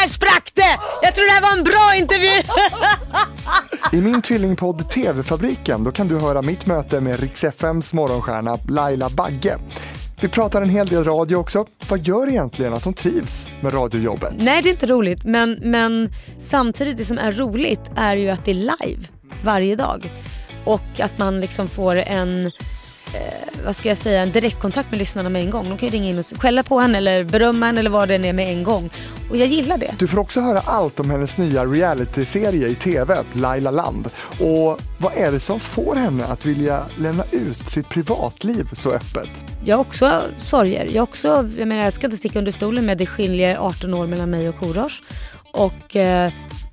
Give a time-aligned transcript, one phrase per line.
[0.00, 0.78] där sprack det!
[1.02, 2.42] Jag tror det här var en bra intervju.
[3.92, 9.08] I min tvillingpodd TV-fabriken då kan du höra mitt möte med Rix FMs morgonstjärna Laila
[9.10, 9.58] Bagge.
[10.20, 11.66] Vi pratar en hel del radio också.
[11.88, 14.34] Vad gör egentligen att hon trivs med radiojobbet?
[14.38, 18.44] Nej det är inte roligt men, men samtidigt det som är roligt är ju att
[18.44, 19.02] det är live
[19.44, 20.12] varje dag.
[20.64, 22.50] Och att man liksom får en
[23.14, 25.68] eh, vad ska jag säga, en direktkontakt med lyssnarna med en gång.
[25.68, 28.14] De kan ju ringa in och skälla på en eller berömma en eller vad det
[28.14, 28.90] är med en gång.
[29.30, 29.94] Och jag gillar det.
[29.98, 34.10] Du får också höra allt om hennes nya realityserie i TV, Laila Land.
[34.40, 39.44] Och vad är det som får henne att vilja lämna ut sitt privatliv så öppet?
[39.64, 40.88] Jag har också sorger.
[40.92, 43.94] Jag, också, jag, menar, jag ska inte sticka under stolen med att det skiljer 18
[43.94, 45.02] år mellan mig och Korosh.
[45.52, 46.32] Och eh,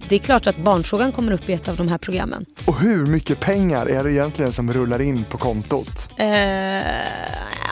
[0.10, 2.46] det är klart att barnfrågan kommer upp i ett av de här programmen.
[2.66, 6.10] Och hur mycket pengar är det egentligen som rullar in på kontot?
[6.18, 6.28] Eh,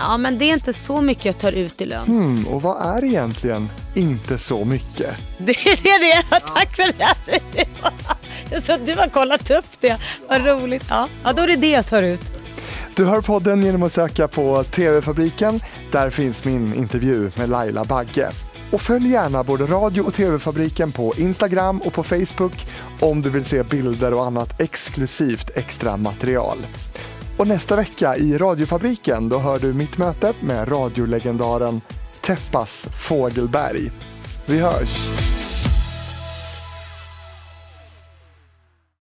[0.02, 2.06] ja men det är inte så mycket jag tar ut i lön.
[2.06, 5.16] Hmm, och vad är egentligen inte så mycket?
[5.38, 7.66] Det är det, tack för det.
[8.62, 9.98] Så du har kollat upp det,
[10.30, 10.86] vad roligt.
[10.90, 12.22] Ja, ja då är det det jag tar ut.
[12.96, 15.60] Du hör podden genom att söka på TV-fabriken.
[15.92, 18.32] Där finns min intervju med Laila Bagge.
[18.72, 22.68] Och följ gärna både radio och TV-fabriken på Instagram och på Facebook
[23.00, 26.58] om du vill se bilder och annat exklusivt extra material.
[27.38, 31.82] Och nästa vecka i radiofabriken då hör du mitt möte med radiolegendaren
[32.22, 33.92] Teppas Fågelberg.
[34.46, 35.35] Vi hörs!